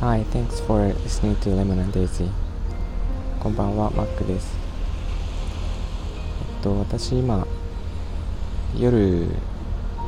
[0.00, 2.28] Hi, thanks for listening to Lemon and Daisy.
[3.38, 4.58] こんばんは、マックです。
[6.56, 7.46] えっと、私今、
[8.76, 9.28] 夜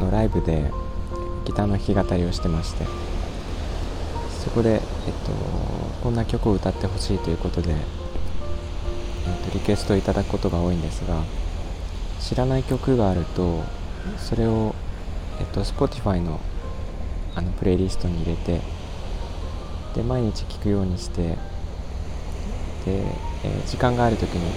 [0.00, 0.68] のライブで
[1.44, 2.84] ギターの弾き語りをしてまして、
[4.44, 5.30] そこで、えっと、
[6.02, 7.78] こんな曲を歌ってほしいということで、えっ
[9.48, 11.22] と、リクエストをいただくことが多いんですが、
[12.18, 13.62] 知らない曲があると、
[14.18, 14.74] それを、
[15.42, 16.40] えっと、Spotify の
[17.34, 18.60] あのプレイリストに入れて、
[19.94, 21.36] で毎日聴くようにしてで、
[22.86, 24.52] えー、時間がある時に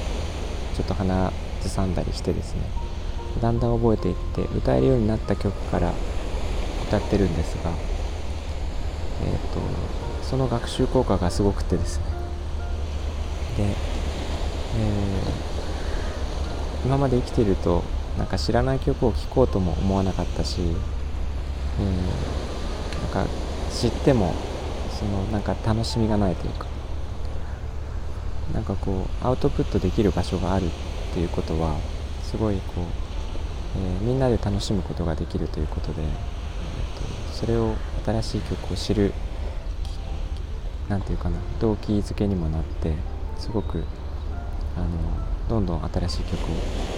[0.76, 1.31] ちょっと鼻
[1.62, 2.62] ずさんだりしてですね
[3.41, 5.91] だんだん覚えていって歌えるようになった曲から
[6.88, 7.71] 歌ってるんですが、
[9.23, 9.59] えーと、
[10.23, 12.05] その学習効果がすごくてですね。
[13.57, 17.84] で、えー、今まで生きていると
[18.18, 23.32] なんか知らない曲を聴こうとも思わなかったし、えー、なんか
[23.72, 24.34] 知っても
[24.98, 26.68] そのなんか楽しみがないというか
[28.54, 30.70] なんかこうアウトプットできる場所があるっ
[31.13, 31.77] ていうことは
[32.24, 32.84] すごいこう、
[33.77, 39.13] えー、みんなで楽しむことができるということで、えー、とそれを新しい曲を知る
[40.88, 42.94] 何て言うかな動機づけにもなって
[43.38, 43.84] すごく
[44.77, 44.88] あの
[45.50, 46.95] どんどん新しい曲を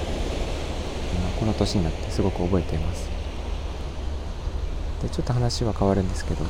[1.39, 3.17] この年になってすごく覚えています。
[5.01, 6.43] でちょっと話は変わるんですけど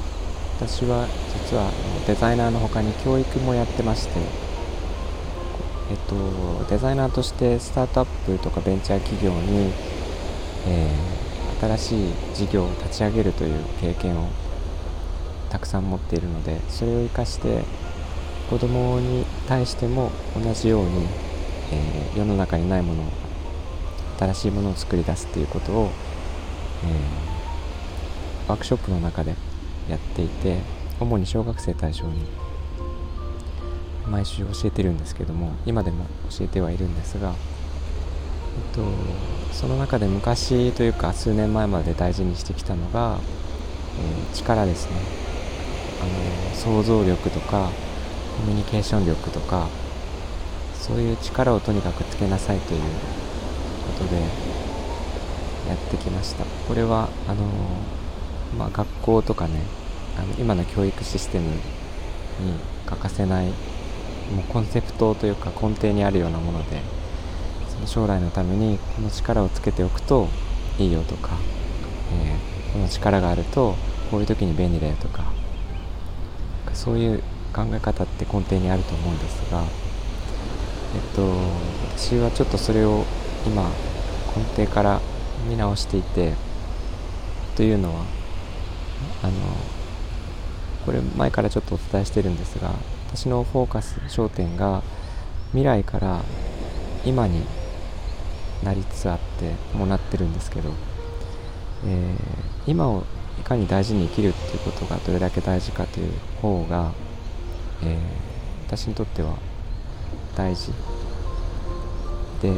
[0.57, 1.07] 私は
[1.49, 1.69] 実は
[2.07, 4.19] デザイナーの他に教育もやってまして、
[5.91, 9.71] えっと、デザイナーとしてスタートアップとかベンチャー企業に、
[10.65, 14.29] えー、新しい事業を立ち上げるという経験を
[15.49, 17.63] たくさん持っているのでそれを生かして
[18.49, 21.05] 子供に対しても同じように、
[21.71, 23.05] えー、世の中にないものを
[24.17, 25.89] 新しいものを作り出すっていうことを、
[26.83, 29.35] えー、ワークショップの中で
[29.89, 30.59] やっていて
[30.99, 32.25] 主に小学生対象に
[34.09, 37.33] 毎週教えてるんですけども今でも教えてはいるんですが、え
[38.73, 38.83] っと、
[39.53, 43.19] その中で昔というか数年前まで大事にしてきたのが、
[43.99, 44.95] えー、力ですね。
[45.99, 47.69] あの想像力とか
[48.37, 49.67] コミュニケーション力とか
[50.75, 52.81] そういう力をとにかくつけなさいという
[53.97, 56.45] ことでやってきました。
[56.67, 57.45] これはあの
[58.57, 59.61] まあ、学校とかね
[60.17, 61.57] あの今の教育システムに
[62.85, 63.51] 欠かせないも
[64.39, 66.81] うコンセプトというか根底にあるようなもので
[67.69, 70.27] その将来のためにこの力をつけておくと
[70.79, 71.37] いいよとか、
[72.13, 73.75] えー、この力があると
[74.09, 75.25] こういう時に便利だよとか
[76.73, 77.19] そういう
[77.53, 79.63] 考え方って根底にあると思うんですが、
[80.95, 81.27] えっと、
[81.97, 83.03] 私はちょっとそれを
[83.45, 83.69] 今
[84.37, 85.01] 根底から
[85.49, 86.33] 見直していて
[87.55, 88.05] というのは
[89.23, 89.33] あの
[90.85, 92.71] これ前からちょっとお伝えしてるんですが
[93.09, 94.83] 私のフォーカス焦点が
[95.49, 96.21] 未来から
[97.05, 97.43] 今に
[98.63, 100.71] なりつつあってもなってるんですけど、
[101.85, 103.03] えー、今を
[103.39, 106.11] いかに大事に生きるっていうことがどれだけ大事かという
[106.41, 106.91] 方が、
[107.83, 107.97] えー、
[108.67, 109.35] 私にとっては
[110.35, 110.71] 大事
[112.41, 112.57] でで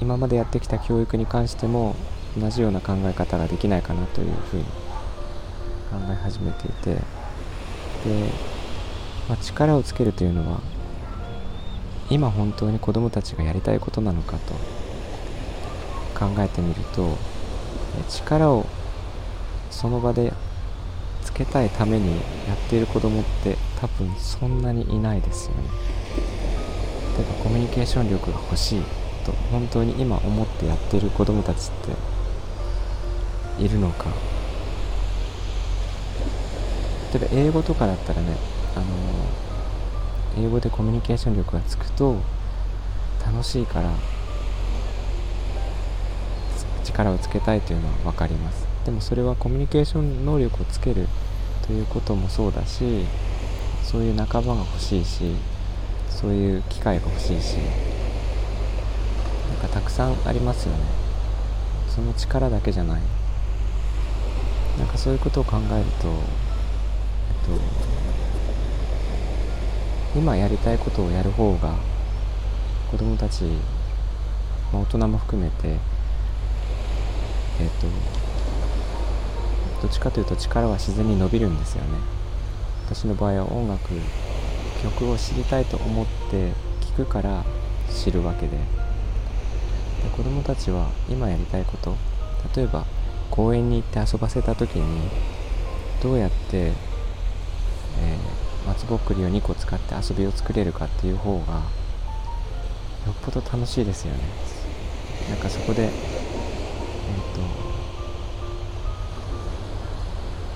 [0.00, 1.94] 今までやってきた教育に関しても
[2.38, 7.00] 同じような考え方ができないかなというふうに考え始めていてで、
[9.28, 10.60] まあ、力をつけるというのは
[12.10, 14.54] 今本当に子どもたちがやりたいことなのかと
[16.18, 17.16] 考えてみると
[18.08, 18.66] 力を
[19.70, 20.32] その場で
[21.22, 25.62] つけたいためにやっている子供って多分そんなにいないですよね。
[27.16, 29.07] 例えばコミュニケーション力が欲しい。
[29.28, 31.70] と本当に今思ってやってる子供たちっ
[33.58, 34.06] ているのか。
[37.12, 38.36] 例えば英語とかだったらね、
[38.76, 42.16] あの、英語でコミュニケーション力がつくと
[43.24, 43.90] 楽しいから
[46.84, 48.66] 力をつけたいというのは分かります。
[48.84, 51.08] でもそれはコミュニケーション能力をつける
[51.66, 53.04] ということもそうだし
[53.82, 55.34] そういう仲間が欲しいし
[56.08, 57.56] そういう機会が欲しいし
[59.58, 60.80] かたくさんありますよね。
[61.88, 63.02] その力だけじゃない。
[64.78, 66.10] なんかそういうことを考えるとえ
[67.42, 67.56] っ
[70.14, 71.74] と今やりたいことをやる方が
[72.90, 73.42] 子供たち、
[74.72, 75.76] まあ、大人も含めて
[77.60, 77.86] えっ、と
[79.82, 81.98] どっちかというと力は自然に伸びるんですよね。
[82.86, 83.88] 私の場合は音楽
[84.82, 86.52] 曲を知りたいと思って
[86.96, 87.44] 聴くから
[87.92, 88.77] 知るわけで。
[90.02, 91.96] で子供たちは今やりたいこと
[92.54, 92.84] 例えば
[93.30, 95.10] 公園に行って遊ばせた時に
[96.02, 101.54] どうやって、えー、松ぼっくりを2個使って遊びを作れるかっていう方が
[103.06, 104.20] よっぽど楽しいですよね。
[105.30, 105.92] なんかそこでえっ、ー、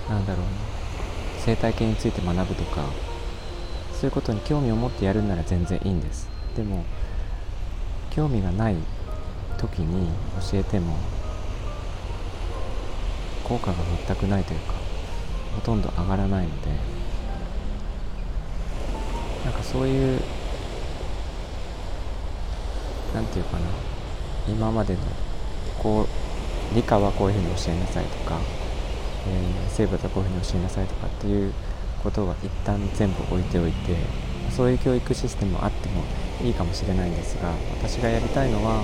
[0.09, 0.51] となんだろうな
[1.39, 2.85] 生態系について学ぶとか
[3.93, 6.29] そういうことに興味を持ってやるなら全然いいんです。
[6.57, 6.85] でも
[8.11, 8.77] 興味がない
[9.63, 10.09] 時に
[10.51, 10.97] 教えても
[13.45, 13.77] 効果が
[14.07, 14.75] 全くないというか
[15.55, 16.69] ほとんど上がらないので
[19.45, 20.21] なんかそういう
[23.15, 23.67] なんていうかな
[24.49, 25.01] 今までの
[25.79, 28.39] こう理科はこういうふうに教えなさいとか、
[29.29, 31.53] えー、生物はこういうふうに教えなさいとかっていう
[32.03, 33.97] ことは一旦全部置いておいて
[34.51, 36.03] そういう教育システムあっても
[36.43, 38.83] いいかもしれないんですが私がやりたいのは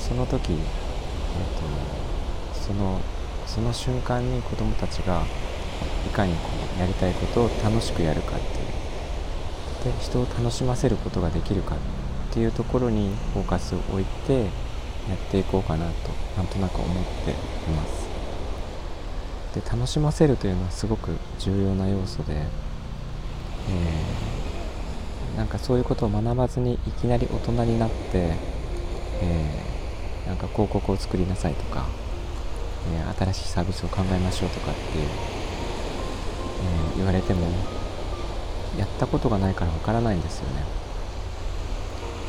[0.00, 0.58] その時、えー
[2.54, 3.00] と、その
[3.46, 5.22] その瞬間に子どもたちが
[6.06, 8.80] いかにこうやりたいことを楽しくやるかっていう。
[9.84, 11.78] で人を楽しませることができるかっ
[12.32, 14.48] ていうところにフォーカスを置いてや
[15.14, 15.92] っていこうかなと
[16.36, 17.34] なんとなく思ってい
[17.74, 18.10] ます。
[19.54, 28.36] で楽しませるというのはすごく重要な要素で、えー、なんかそういうことを学ばずにいきなり大人になって、
[29.22, 29.69] えー、
[30.30, 31.86] なんか広告を作りなさいとか、
[32.94, 37.46] えー、新しいサービスを考えましょうとかっていう、え言われても
[38.78, 40.64] やったことがないからわからないんですよね。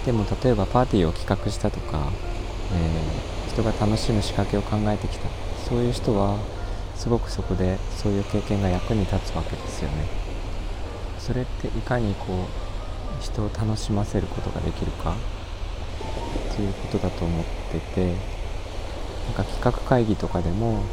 [0.06, 2.12] でも例えばパーティーを企画したとか、
[2.74, 5.27] えー人が楽しむ仕掛けを考えてきた。
[5.68, 6.38] そういう人は
[6.95, 10.06] すごくそこでそういう経験が役に立つわけですよね。
[11.19, 12.47] それっていかにこ
[13.19, 15.15] う人を楽しませることができるか。
[16.51, 18.06] っていうことだと思ってて
[19.25, 20.83] なんか企画会議とかでも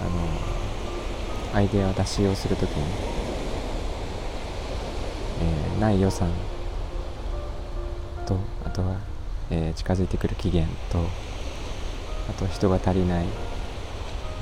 [0.00, 2.84] あのアイデア出しをするときに、
[5.42, 6.30] えー、ない予算
[8.26, 8.96] とあとは、
[9.50, 10.98] えー、近づいてくる期限と
[12.30, 13.26] あと人が足りない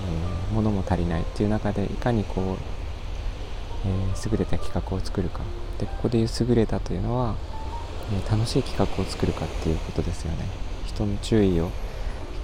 [0.00, 2.44] えー、物も足りないっていう中でいかにこう、
[3.86, 5.40] えー、優れた企画を作るか。
[5.78, 7.36] でここで優れたというのは、
[8.12, 10.44] えー、楽しい企画を作るかっていうことですよね。
[10.86, 11.64] 人の注意を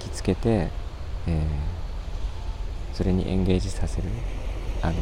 [0.03, 0.69] 引きつけて、
[1.27, 1.45] え
[2.93, 4.09] それにエンゲージさせる
[4.81, 4.93] あの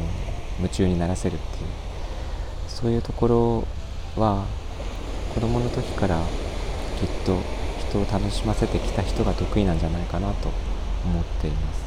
[0.58, 1.70] 夢中にならせるっていう。
[2.68, 3.66] そういうところ
[4.22, 4.44] は
[5.32, 6.20] 子供の時から
[7.00, 7.38] きっと
[7.88, 10.50] 人を楽しませてきた人が得意なんじゃないかなと
[11.06, 11.86] 思っています。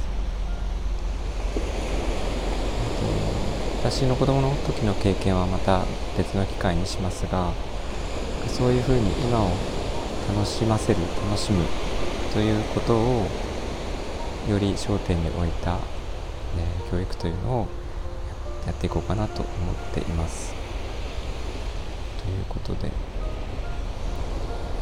[3.83, 5.83] 私の子供の時の経験はまた
[6.17, 7.53] 別の機会にしますが
[8.53, 9.49] そういうふうに今を
[10.35, 10.99] 楽しませる
[11.29, 11.63] 楽しむ
[12.33, 13.25] ということを
[14.49, 15.79] より焦点に置いた、ね、
[16.91, 17.67] 教育というのを
[18.65, 20.53] やっていこうかなと思っています。
[22.23, 22.91] ということで、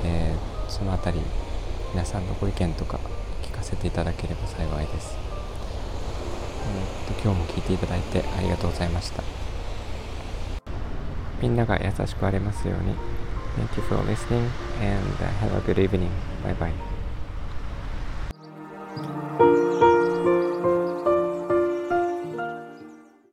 [0.04, 1.26] えー、その辺り
[1.94, 3.00] 皆さんのご意見とか
[3.44, 5.18] 聞かせていただければ幸いです。
[7.08, 9.24] えー、と今日も聞いていただいてありがとうございました。
[11.42, 13.27] みんなが優しくありますように。
[13.58, 16.12] Thank you for listening and uh, have a good evening.
[16.44, 16.87] Bye bye.